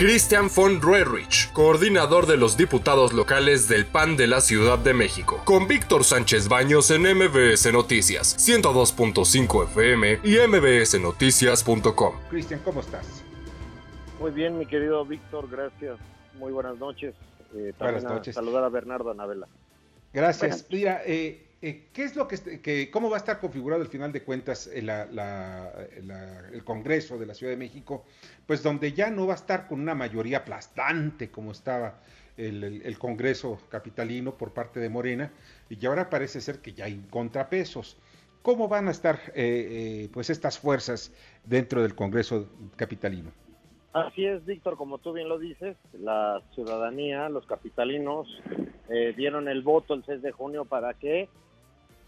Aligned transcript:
Christian 0.00 0.48
von 0.48 0.80
Roerich, 0.80 1.52
coordinador 1.52 2.26
de 2.26 2.38
los 2.38 2.56
diputados 2.56 3.12
locales 3.12 3.68
del 3.68 3.84
PAN 3.84 4.16
de 4.16 4.28
la 4.28 4.40
Ciudad 4.40 4.78
de 4.78 4.94
México, 4.94 5.42
con 5.44 5.68
Víctor 5.68 6.04
Sánchez 6.04 6.48
Baños 6.48 6.90
en 6.90 7.02
MBS 7.02 7.70
Noticias, 7.70 8.34
102.5 8.38 9.64
FM 9.64 10.20
y 10.24 10.38
mbsnoticias.com. 10.38 12.14
Cristian, 12.30 12.60
¿cómo 12.64 12.80
estás? 12.80 13.22
Muy 14.18 14.30
bien, 14.30 14.58
mi 14.58 14.64
querido 14.64 15.04
Víctor, 15.04 15.50
gracias. 15.50 15.98
Muy 16.38 16.50
buenas 16.50 16.78
noches. 16.78 17.14
Eh, 17.54 17.74
buenas 17.78 18.02
noches. 18.02 18.34
saludar 18.34 18.64
a 18.64 18.70
Bernardo 18.70 19.10
Anabela. 19.10 19.48
Gracias. 20.14 20.64
Mira, 20.70 21.02
eh, 21.04 21.46
eh, 21.62 21.88
¿qué 21.92 22.04
es 22.04 22.16
lo 22.16 22.26
que, 22.26 22.60
que, 22.62 22.90
cómo 22.90 23.10
va 23.10 23.16
a 23.16 23.18
estar 23.18 23.38
configurado 23.38 23.82
al 23.82 23.88
final 23.88 24.12
de 24.12 24.22
cuentas 24.22 24.66
el 24.66 24.90
Congreso 26.64 27.18
de 27.18 27.26
la 27.26 27.34
Ciudad 27.34 27.52
de 27.52 27.58
México? 27.58 28.06
Pues 28.46 28.62
donde 28.62 28.94
ya 28.94 29.10
no 29.10 29.26
va 29.26 29.34
a 29.34 29.36
estar 29.36 29.68
con 29.68 29.80
una 29.80 29.94
mayoría 29.94 30.38
aplastante 30.38 31.30
como 31.30 31.52
estaba 31.52 32.00
el, 32.38 32.96
Congreso 32.98 33.58
capitalino 33.68 34.32
por 34.38 34.54
parte 34.54 34.80
de 34.80 34.88
Morena, 34.88 35.30
y 35.68 35.84
ahora 35.84 36.08
parece 36.08 36.40
ser 36.40 36.60
que 36.60 36.72
ya 36.72 36.86
hay 36.86 37.04
contrapesos. 37.10 37.98
¿Cómo 38.40 38.66
van 38.66 38.88
a 38.88 38.92
estar 38.92 39.16
eh, 39.34 40.04
eh, 40.04 40.08
pues 40.14 40.30
estas 40.30 40.58
fuerzas 40.58 41.14
dentro 41.44 41.82
del 41.82 41.94
Congreso 41.94 42.48
capitalino? 42.76 43.30
Así 43.92 44.24
es, 44.24 44.42
Víctor, 44.46 44.78
como 44.78 44.96
tú 44.96 45.12
bien 45.12 45.28
lo 45.28 45.38
dices, 45.38 45.76
la 45.92 46.40
ciudadanía, 46.54 47.28
los 47.28 47.44
capitalinos, 47.44 48.28
dieron 49.16 49.46
el 49.48 49.62
voto 49.62 49.94
el 49.94 50.04
6 50.04 50.22
de 50.22 50.32
junio 50.32 50.64
para 50.64 50.94
que 50.94 51.28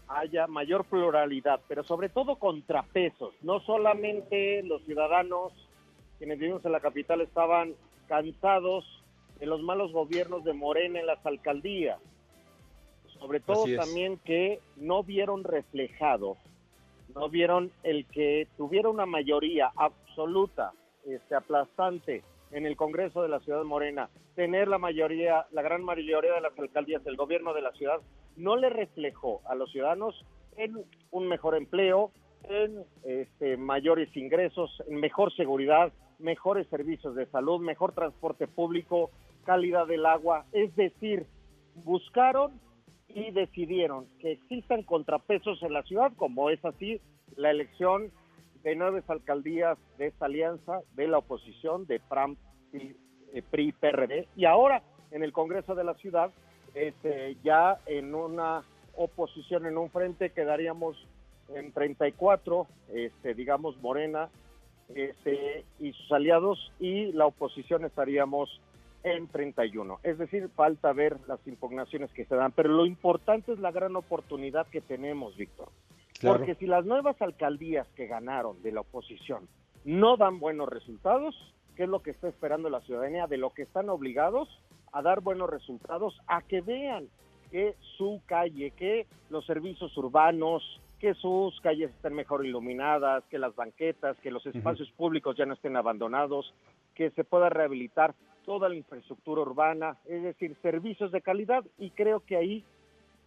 haya 0.07 0.47
mayor 0.47 0.85
pluralidad, 0.85 1.61
pero 1.67 1.83
sobre 1.83 2.09
todo 2.09 2.37
contrapesos. 2.37 3.33
No 3.41 3.59
solamente 3.61 4.63
los 4.63 4.83
ciudadanos 4.83 5.53
quienes 6.17 6.39
vivimos 6.39 6.63
en 6.65 6.71
la 6.71 6.79
capital 6.79 7.21
estaban 7.21 7.75
cansados 8.07 8.85
de 9.39 9.45
los 9.45 9.61
malos 9.61 9.91
gobiernos 9.91 10.43
de 10.43 10.53
Morena 10.53 10.99
en 10.99 11.07
las 11.07 11.25
alcaldías. 11.25 11.99
Sobre 13.19 13.39
todo 13.39 13.65
también 13.75 14.17
que 14.19 14.59
no 14.77 15.03
vieron 15.03 15.43
reflejado, 15.43 16.37
no 17.15 17.29
vieron 17.29 17.71
el 17.83 18.05
que 18.05 18.47
tuviera 18.57 18.89
una 18.89 19.05
mayoría 19.05 19.71
absoluta, 19.75 20.73
este 21.05 21.35
aplastante 21.35 22.23
en 22.51 22.65
el 22.65 22.75
Congreso 22.75 23.21
de 23.21 23.29
la 23.29 23.39
Ciudad 23.39 23.59
de 23.59 23.65
Morena, 23.65 24.09
tener 24.35 24.67
la 24.67 24.77
mayoría, 24.77 25.45
la 25.51 25.61
gran 25.61 25.83
mayoría 25.83 26.33
de 26.33 26.41
las 26.41 26.57
alcaldías 26.57 27.03
del 27.03 27.17
gobierno 27.17 27.53
de 27.53 27.61
la 27.61 27.71
ciudad 27.73 27.99
no 28.35 28.55
le 28.55 28.69
reflejó 28.69 29.41
a 29.45 29.55
los 29.55 29.71
ciudadanos 29.71 30.25
en 30.57 30.77
un 31.11 31.27
mejor 31.27 31.55
empleo, 31.55 32.11
en 32.43 32.83
este, 33.03 33.57
mayores 33.57 34.15
ingresos, 34.15 34.83
en 34.87 34.95
mejor 34.99 35.33
seguridad, 35.35 35.93
mejores 36.19 36.67
servicios 36.67 37.15
de 37.15 37.25
salud, 37.27 37.61
mejor 37.61 37.93
transporte 37.93 38.47
público, 38.47 39.11
calidad 39.45 39.87
del 39.87 40.05
agua. 40.05 40.45
Es 40.51 40.75
decir, 40.75 41.25
buscaron 41.83 42.59
y 43.07 43.31
decidieron 43.31 44.07
que 44.19 44.31
existan 44.31 44.83
contrapesos 44.83 45.61
en 45.63 45.73
la 45.73 45.83
ciudad, 45.83 46.11
como 46.15 46.49
es 46.49 46.63
así 46.65 46.99
la 47.35 47.51
elección 47.51 48.11
de 48.63 48.75
nueve 48.75 49.03
alcaldías 49.07 49.77
de 49.97 50.07
esta 50.07 50.25
alianza 50.25 50.81
de 50.95 51.07
la 51.07 51.19
oposición 51.19 51.85
de 51.85 51.99
PRAM, 51.99 52.37
y, 52.71 52.95
PRI, 53.51 53.71
PRD, 53.73 54.27
y 54.35 54.45
ahora 54.45 54.83
en 55.11 55.23
el 55.23 55.31
Congreso 55.31 55.75
de 55.75 55.83
la 55.83 55.93
Ciudad 55.95 56.31
este, 56.73 57.37
ya 57.43 57.79
en 57.85 58.15
una 58.15 58.63
oposición, 58.95 59.65
en 59.65 59.77
un 59.77 59.89
frente, 59.89 60.31
quedaríamos 60.31 60.97
en 61.49 61.71
34, 61.71 62.67
este, 62.93 63.33
digamos, 63.33 63.81
Morena 63.81 64.29
este, 64.93 65.65
y 65.79 65.93
sus 65.93 66.11
aliados, 66.11 66.71
y 66.79 67.11
la 67.11 67.25
oposición 67.25 67.85
estaríamos 67.85 68.61
en 69.03 69.27
31. 69.27 69.99
Es 70.03 70.17
decir, 70.17 70.49
falta 70.55 70.93
ver 70.93 71.17
las 71.27 71.45
impugnaciones 71.47 72.11
que 72.13 72.25
se 72.25 72.35
dan, 72.35 72.51
pero 72.51 72.69
lo 72.69 72.85
importante 72.85 73.51
es 73.51 73.59
la 73.59 73.71
gran 73.71 73.95
oportunidad 73.95 74.67
que 74.67 74.81
tenemos, 74.81 75.35
Víctor. 75.35 75.69
Porque 76.21 76.55
si 76.55 76.67
las 76.67 76.85
nuevas 76.85 77.21
alcaldías 77.21 77.85
que 77.95 78.07
ganaron 78.07 78.61
de 78.63 78.71
la 78.71 78.81
oposición 78.81 79.49
no 79.83 80.15
dan 80.15 80.39
buenos 80.39 80.69
resultados, 80.69 81.35
¿qué 81.75 81.83
es 81.83 81.89
lo 81.89 82.01
que 82.01 82.11
está 82.11 82.29
esperando 82.29 82.69
la 82.69 82.79
ciudadanía? 82.81 83.27
De 83.27 83.37
lo 83.37 83.49
que 83.53 83.63
están 83.63 83.89
obligados, 83.89 84.47
a 84.93 85.01
dar 85.01 85.21
buenos 85.21 85.49
resultados, 85.49 86.19
a 86.27 86.41
que 86.41 86.61
vean 86.61 87.07
que 87.51 87.75
su 87.97 88.21
calle, 88.25 88.71
que 88.71 89.05
los 89.29 89.45
servicios 89.45 89.95
urbanos, 89.97 90.63
que 90.99 91.13
sus 91.15 91.59
calles 91.61 91.91
estén 91.91 92.13
mejor 92.13 92.45
iluminadas, 92.45 93.23
que 93.25 93.37
las 93.37 93.55
banquetas, 93.55 94.17
que 94.21 94.31
los 94.31 94.45
espacios 94.45 94.89
públicos 94.91 95.35
ya 95.35 95.45
no 95.45 95.53
estén 95.53 95.75
abandonados, 95.75 96.53
que 96.95 97.11
se 97.11 97.23
pueda 97.23 97.49
rehabilitar 97.49 98.15
toda 98.45 98.69
la 98.69 98.75
infraestructura 98.75 99.41
urbana, 99.41 99.97
es 100.05 100.23
decir, 100.23 100.55
servicios 100.61 101.11
de 101.11 101.21
calidad. 101.21 101.63
Y 101.77 101.89
creo 101.91 102.21
que 102.21 102.37
ahí 102.37 102.63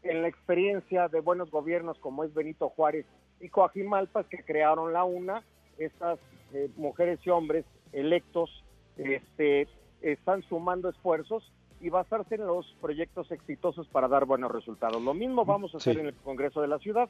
en 0.03 0.23
la 0.23 0.29
experiencia 0.29 1.09
de 1.09 1.21
buenos 1.21 1.51
gobiernos 1.51 1.99
como 1.99 2.25
es 2.25 2.33
Benito 2.33 2.69
Juárez 2.71 3.07
y 3.41 3.49
Coajimalpas 3.49 4.27
que 4.27 4.43
crearon 4.43 4.93
la 4.93 5.05
UNA, 5.05 5.43
estas 5.79 6.19
eh, 6.53 6.71
mujeres 6.77 7.21
y 7.25 7.31
hombres 7.31 7.65
electos 7.93 8.51
este, 8.97 9.69
están 10.13 10.43
sumando 10.43 10.89
esfuerzos 10.89 11.53
y 11.81 11.91
basarse 11.91 12.37
en 12.37 12.47
los 12.47 12.67
proyectos 12.81 13.31
exitosos 13.31 13.87
para 13.89 14.09
dar 14.09 14.25
buenos 14.25 14.51
resultados. 14.51 15.03
Lo 15.03 15.15
mismo 15.15 15.45
vamos 15.45 15.75
a 15.75 15.79
hacer 15.79 15.99
en 15.99 16.07
el 16.07 16.15
Congreso 16.15 16.63
de 16.63 16.69
la 16.69 16.79
Ciudad, 16.79 17.09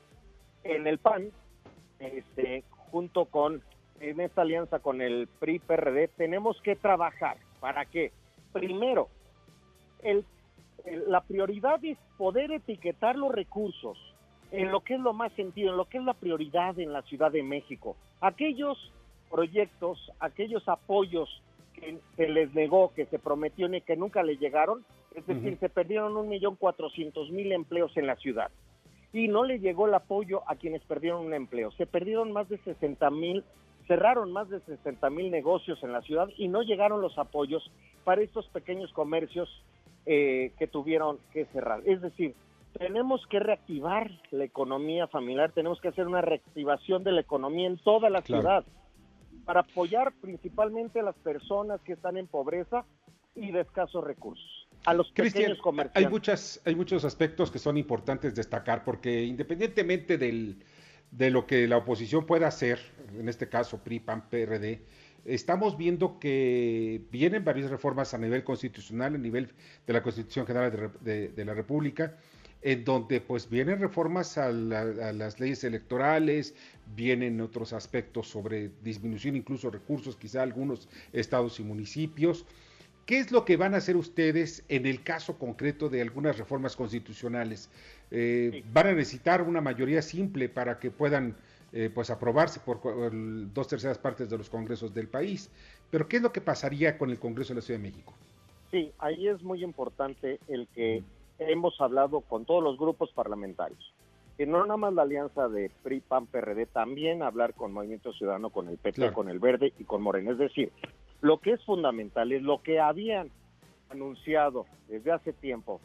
en 0.64 0.86
el 0.86 0.98
PAN, 0.98 1.30
este, 1.98 2.64
junto 2.90 3.26
con, 3.26 3.62
en 4.00 4.20
esta 4.20 4.42
alianza 4.42 4.80
con 4.80 5.00
el 5.00 5.28
PRI-PRD, 5.38 6.08
tenemos 6.16 6.60
que 6.62 6.76
trabajar 6.76 7.36
para 7.60 7.84
que, 7.84 8.12
primero, 8.52 9.08
el, 10.02 10.24
la 11.06 11.20
prioridad 11.20 11.84
es 11.84 11.98
poder 12.16 12.50
etiquetar 12.50 13.16
los 13.16 13.32
recursos 13.32 13.98
en 14.50 14.70
lo 14.70 14.80
que 14.80 14.94
es 14.94 15.00
lo 15.00 15.12
más 15.12 15.32
sentido, 15.32 15.70
en 15.70 15.76
lo 15.76 15.86
que 15.86 15.98
es 15.98 16.04
la 16.04 16.14
prioridad 16.14 16.78
en 16.78 16.92
la 16.92 17.02
Ciudad 17.02 17.30
de 17.30 17.42
México. 17.42 17.96
Aquellos 18.20 18.92
proyectos, 19.30 20.12
aquellos 20.20 20.68
apoyos 20.68 21.42
que 21.76 21.98
se 22.16 22.28
les 22.28 22.52
negó, 22.54 22.92
que 22.94 23.06
se 23.06 23.18
prometió 23.18 23.72
y 23.72 23.80
que 23.80 23.96
nunca 23.96 24.22
le 24.22 24.36
llegaron, 24.36 24.84
es 25.14 25.26
decir, 25.26 25.56
se 25.58 25.68
perdieron 25.68 26.16
un 26.16 26.28
millón 26.28 26.56
cuatrocientos 26.56 27.30
mil 27.30 27.52
empleos 27.52 27.96
en 27.96 28.06
la 28.06 28.16
ciudad. 28.16 28.50
Y 29.12 29.28
no 29.28 29.44
le 29.44 29.60
llegó 29.60 29.86
el 29.86 29.94
apoyo 29.94 30.42
a 30.46 30.56
quienes 30.56 30.82
perdieron 30.82 31.24
un 31.24 31.34
empleo. 31.34 31.70
Se 31.72 31.86
perdieron 31.86 32.32
más 32.32 32.48
de 32.48 32.58
60 32.58 33.10
mil, 33.10 33.44
cerraron 33.86 34.32
más 34.32 34.48
de 34.50 34.60
60 34.60 35.08
mil 35.10 35.30
negocios 35.30 35.82
en 35.82 35.92
la 35.92 36.02
ciudad 36.02 36.28
y 36.36 36.48
no 36.48 36.62
llegaron 36.62 37.00
los 37.00 37.16
apoyos 37.18 37.70
para 38.04 38.20
estos 38.20 38.46
pequeños 38.48 38.92
comercios 38.92 39.48
eh, 40.04 40.52
que 40.58 40.66
tuvieron 40.66 41.18
que 41.32 41.46
cerrar. 41.46 41.80
Es 41.86 42.02
decir, 42.02 42.34
tenemos 42.78 43.26
que 43.28 43.40
reactivar 43.40 44.10
la 44.30 44.44
economía 44.44 45.06
familiar, 45.06 45.52
tenemos 45.52 45.80
que 45.80 45.88
hacer 45.88 46.06
una 46.06 46.20
reactivación 46.20 47.04
de 47.04 47.12
la 47.12 47.22
economía 47.22 47.66
en 47.68 47.78
toda 47.78 48.10
la 48.10 48.20
ciudad 48.20 48.64
para 49.46 49.60
apoyar 49.60 50.12
principalmente 50.20 51.00
a 51.00 51.04
las 51.04 51.14
personas 51.16 51.80
que 51.82 51.92
están 51.92 52.16
en 52.16 52.26
pobreza 52.26 52.84
y 53.36 53.52
de 53.52 53.60
escasos 53.60 54.04
recursos. 54.04 54.68
A 54.84 54.92
los 54.92 55.10
pequeños 55.12 55.58
comerciantes. 55.58 56.04
Hay, 56.04 56.10
muchas, 56.10 56.60
hay 56.64 56.74
muchos 56.74 57.04
aspectos 57.04 57.50
que 57.50 57.58
son 57.58 57.76
importantes 57.76 58.34
destacar, 58.34 58.84
porque 58.84 59.22
independientemente 59.22 60.18
del, 60.18 60.64
de 61.12 61.30
lo 61.30 61.46
que 61.46 61.68
la 61.68 61.78
oposición 61.78 62.26
pueda 62.26 62.48
hacer, 62.48 62.80
en 63.16 63.28
este 63.28 63.48
caso 63.48 63.78
PRI, 63.78 64.00
PAN, 64.00 64.28
PRD, 64.28 64.82
estamos 65.24 65.76
viendo 65.76 66.18
que 66.18 67.02
vienen 67.12 67.44
varias 67.44 67.70
reformas 67.70 68.14
a 68.14 68.18
nivel 68.18 68.42
constitucional, 68.42 69.14
a 69.14 69.18
nivel 69.18 69.52
de 69.86 69.92
la 69.92 70.02
Constitución 70.02 70.46
General 70.46 70.92
de 71.00 71.44
la 71.44 71.54
República, 71.54 72.16
en 72.66 72.84
donde 72.84 73.20
pues 73.20 73.48
vienen 73.48 73.78
reformas 73.78 74.38
a, 74.38 74.50
las 74.50 75.38
leyes 75.38 75.62
electorales, 75.62 76.54
vienen 76.94 77.40
otros 77.40 77.72
aspectos 77.72 78.28
sobre 78.28 78.70
disminución 78.82 79.36
incluso 79.36 79.70
recursos, 79.70 80.16
quizá 80.16 80.42
algunos 80.42 80.88
estados 81.12 81.58
y 81.60 81.64
municipios. 81.64 82.44
¿Qué 83.06 83.18
es 83.18 83.30
lo 83.30 83.44
que 83.44 83.56
van 83.56 83.74
a 83.74 83.76
hacer 83.76 83.96
ustedes 83.96 84.64
en 84.68 84.84
el 84.84 85.02
caso 85.02 85.38
concreto 85.38 85.88
de 85.88 86.02
algunas 86.02 86.38
reformas 86.38 86.74
constitucionales? 86.74 87.70
Eh, 88.10 88.64
¿Van 88.72 88.88
a 88.88 88.92
necesitar 88.92 89.42
una 89.42 89.60
mayoría 89.60 90.02
simple 90.02 90.48
para 90.48 90.80
que 90.80 90.90
puedan 90.90 91.36
eh, 91.72 91.90
pues 91.94 92.10
aprobarse 92.10 92.58
por 92.60 92.80
dos 93.52 93.68
terceras 93.68 93.98
partes 93.98 94.28
de 94.28 94.38
los 94.38 94.50
congresos 94.50 94.92
del 94.92 95.06
país? 95.06 95.50
Pero 95.90 96.08
¿qué 96.08 96.16
es 96.16 96.22
lo 96.22 96.32
que 96.32 96.40
pasaría 96.40 96.98
con 96.98 97.10
el 97.10 97.18
Congreso 97.18 97.54
de 97.54 97.60
la 97.60 97.62
Ciudad 97.62 97.78
de 97.78 97.88
México? 97.88 98.12
Sí, 98.72 98.90
ahí 98.98 99.28
es 99.28 99.42
muy 99.42 99.62
importante 99.62 100.40
el 100.48 100.66
que 100.74 101.04
hemos 101.38 101.80
hablado 101.80 102.22
con 102.22 102.44
todos 102.44 102.62
los 102.62 102.78
grupos 102.78 103.12
parlamentarios, 103.12 103.92
que 104.36 104.46
no 104.46 104.62
nada 104.62 104.76
más 104.76 104.92
la 104.92 105.02
alianza 105.02 105.48
de 105.48 105.70
PRI, 105.82 106.00
PAN, 106.00 106.26
PRD, 106.26 106.66
también 106.66 107.22
hablar 107.22 107.54
con 107.54 107.72
Movimiento 107.72 108.12
Ciudadano, 108.12 108.50
con 108.50 108.68
el 108.68 108.76
PT, 108.76 109.12
con 109.12 109.28
el 109.28 109.38
Verde 109.38 109.72
y 109.78 109.84
con 109.84 110.02
Morena. 110.02 110.32
Es 110.32 110.38
decir, 110.38 110.72
lo 111.22 111.38
que 111.38 111.52
es 111.52 111.64
fundamental 111.64 112.32
es 112.32 112.42
lo 112.42 112.62
que 112.62 112.78
habían 112.78 113.30
anunciado 113.88 114.66
desde 114.88 115.12
hace 115.12 115.32
tiempo, 115.32 115.80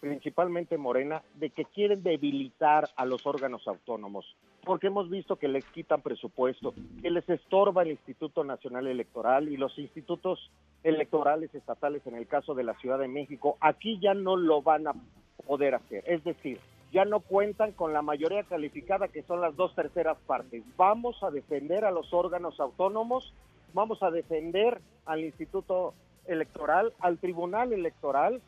principalmente 0.00 0.78
Morena, 0.78 1.22
de 1.34 1.50
que 1.50 1.66
quieren 1.66 2.02
debilitar 2.02 2.88
a 2.96 3.04
los 3.04 3.26
órganos 3.26 3.68
autónomos, 3.68 4.24
porque 4.64 4.86
hemos 4.86 5.10
visto 5.10 5.36
que 5.36 5.48
les 5.48 5.64
quitan 5.66 6.00
presupuesto, 6.00 6.72
que 7.02 7.10
les 7.10 7.28
estorba 7.28 7.82
el 7.82 7.90
Instituto 7.90 8.44
Nacional 8.44 8.86
Electoral 8.86 9.48
y 9.48 9.58
los 9.58 9.78
institutos 9.78 10.50
electorales 10.82 11.54
estatales 11.54 12.06
en 12.06 12.14
el 12.14 12.26
caso 12.26 12.54
de 12.54 12.64
la 12.64 12.74
Ciudad 12.74 12.98
de 12.98 13.08
México, 13.08 13.58
aquí 13.60 13.98
ya 14.00 14.14
no 14.14 14.36
lo 14.36 14.62
van 14.62 14.86
a 14.86 14.94
poder 15.46 15.74
hacer. 15.74 16.04
Es 16.06 16.24
decir, 16.24 16.58
ya 16.92 17.04
no 17.04 17.20
cuentan 17.20 17.72
con 17.72 17.92
la 17.92 18.02
mayoría 18.02 18.42
calificada 18.44 19.08
que 19.08 19.22
son 19.22 19.40
las 19.40 19.56
dos 19.56 19.74
terceras 19.74 20.18
partes. 20.26 20.62
Vamos 20.76 21.22
a 21.22 21.30
defender 21.30 21.84
a 21.84 21.90
los 21.90 22.12
órganos 22.12 22.58
autónomos, 22.58 23.32
vamos 23.72 24.02
a 24.02 24.10
defender 24.10 24.80
al 25.06 25.24
Instituto 25.24 25.94
Electoral, 26.26 26.92
al 27.00 27.18
Tribunal 27.18 27.72
Electoral 27.72 28.40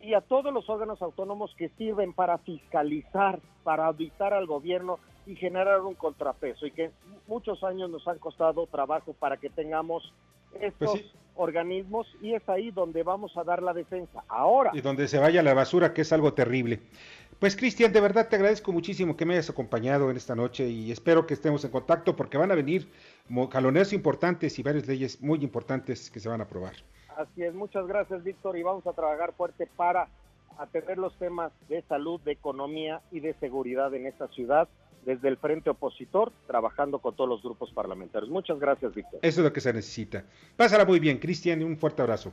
y 0.00 0.14
a 0.14 0.20
todos 0.20 0.52
los 0.52 0.68
órganos 0.68 1.00
autónomos 1.02 1.54
que 1.56 1.68
sirven 1.70 2.12
para 2.12 2.38
fiscalizar, 2.38 3.40
para 3.62 3.86
auditar 3.86 4.34
al 4.34 4.46
gobierno 4.46 4.98
y 5.26 5.36
generar 5.36 5.80
un 5.80 5.94
contrapeso 5.94 6.66
y 6.66 6.70
que 6.70 6.90
muchos 7.26 7.62
años 7.64 7.90
nos 7.90 8.06
han 8.08 8.18
costado 8.18 8.66
trabajo 8.66 9.14
para 9.14 9.36
que 9.36 9.48
tengamos 9.48 10.12
estos 10.60 10.90
pues 11.00 11.04
organismos 11.36 12.06
y 12.22 12.34
es 12.34 12.48
ahí 12.48 12.70
donde 12.70 13.02
vamos 13.02 13.36
a 13.36 13.44
dar 13.44 13.62
la 13.62 13.72
defensa. 13.72 14.22
Ahora. 14.28 14.70
Y 14.72 14.80
donde 14.80 15.08
se 15.08 15.18
vaya 15.18 15.42
la 15.42 15.54
basura, 15.54 15.92
que 15.92 16.02
es 16.02 16.12
algo 16.12 16.32
terrible. 16.34 16.80
Pues 17.38 17.56
Cristian, 17.56 17.92
de 17.92 18.00
verdad 18.00 18.28
te 18.28 18.36
agradezco 18.36 18.72
muchísimo 18.72 19.16
que 19.16 19.24
me 19.24 19.34
hayas 19.34 19.50
acompañado 19.50 20.10
en 20.10 20.16
esta 20.16 20.34
noche 20.34 20.68
y 20.68 20.90
espero 20.92 21.26
que 21.26 21.34
estemos 21.34 21.64
en 21.64 21.70
contacto 21.70 22.16
porque 22.16 22.38
van 22.38 22.50
a 22.50 22.54
venir 22.54 22.88
caloneos 23.50 23.92
importantes 23.92 24.58
y 24.58 24.62
varias 24.62 24.86
leyes 24.86 25.20
muy 25.20 25.40
importantes 25.40 26.10
que 26.10 26.20
se 26.20 26.28
van 26.28 26.40
a 26.40 26.44
aprobar. 26.44 26.74
Así 27.16 27.42
es, 27.42 27.54
muchas 27.54 27.86
gracias 27.86 28.24
Víctor 28.24 28.56
y 28.56 28.62
vamos 28.62 28.86
a 28.86 28.92
trabajar 28.92 29.34
fuerte 29.36 29.68
para 29.76 30.08
atender 30.58 30.98
los 30.98 31.16
temas 31.18 31.52
de 31.68 31.82
salud, 31.82 32.20
de 32.20 32.32
economía 32.32 33.02
y 33.10 33.20
de 33.20 33.34
seguridad 33.34 33.92
en 33.94 34.06
esta 34.06 34.28
ciudad 34.28 34.68
desde 35.04 35.28
el 35.28 35.36
frente 35.36 35.70
opositor, 35.70 36.32
trabajando 36.46 36.98
con 36.98 37.14
todos 37.14 37.28
los 37.28 37.42
grupos 37.42 37.70
parlamentarios. 37.72 38.30
Muchas 38.30 38.58
gracias, 38.58 38.94
Víctor. 38.94 39.20
Eso 39.22 39.40
es 39.40 39.44
lo 39.44 39.52
que 39.52 39.60
se 39.60 39.72
necesita. 39.72 40.24
Pásala 40.56 40.84
muy 40.84 40.98
bien, 40.98 41.18
Cristian, 41.18 41.60
y 41.60 41.64
un 41.64 41.76
fuerte 41.76 42.00
abrazo. 42.00 42.32